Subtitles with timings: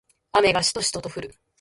[0.33, 1.35] 雨がしとしと降る